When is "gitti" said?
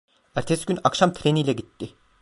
1.53-1.93